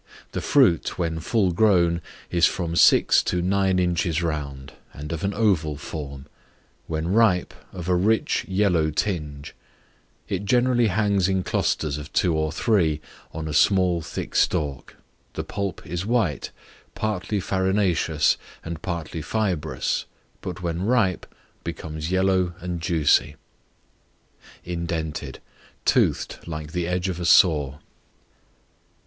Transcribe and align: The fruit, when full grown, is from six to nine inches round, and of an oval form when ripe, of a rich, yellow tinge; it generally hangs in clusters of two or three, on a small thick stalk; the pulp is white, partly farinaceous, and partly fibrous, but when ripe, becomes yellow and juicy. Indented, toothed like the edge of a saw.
The 0.31 0.41
fruit, 0.41 0.97
when 0.97 1.19
full 1.19 1.51
grown, 1.51 2.01
is 2.31 2.47
from 2.47 2.75
six 2.75 3.21
to 3.25 3.39
nine 3.39 3.77
inches 3.77 4.23
round, 4.23 4.73
and 4.93 5.11
of 5.13 5.23
an 5.23 5.31
oval 5.31 5.77
form 5.77 6.25
when 6.87 7.09
ripe, 7.13 7.53
of 7.71 7.87
a 7.87 7.93
rich, 7.95 8.43
yellow 8.47 8.89
tinge; 8.89 9.53
it 10.27 10.43
generally 10.45 10.87
hangs 10.87 11.29
in 11.29 11.43
clusters 11.43 11.99
of 11.99 12.11
two 12.13 12.35
or 12.35 12.51
three, 12.51 12.99
on 13.31 13.47
a 13.47 13.53
small 13.53 14.01
thick 14.01 14.33
stalk; 14.33 14.95
the 15.33 15.43
pulp 15.43 15.85
is 15.85 16.03
white, 16.03 16.49
partly 16.95 17.39
farinaceous, 17.39 18.37
and 18.65 18.81
partly 18.81 19.21
fibrous, 19.21 20.05
but 20.41 20.63
when 20.63 20.81
ripe, 20.83 21.27
becomes 21.63 22.09
yellow 22.09 22.55
and 22.59 22.81
juicy. 22.81 23.35
Indented, 24.63 25.39
toothed 25.85 26.39
like 26.47 26.71
the 26.71 26.87
edge 26.87 27.07
of 27.07 27.19
a 27.19 27.25
saw. 27.25 27.77